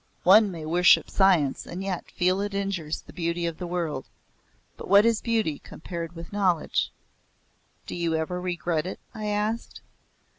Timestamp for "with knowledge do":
6.15-7.93